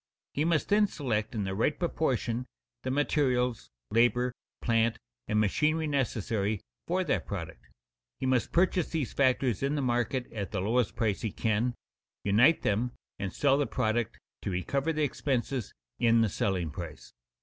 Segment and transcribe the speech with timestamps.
[0.33, 2.47] He must then select in the right proportion
[2.81, 7.67] the materials, labor, plant, and machinery necessary for that product.
[8.19, 11.75] He must purchase these factors in the market at the lowest price he can,
[12.23, 17.13] unite them and sell the product to recover the expenses in the selling price.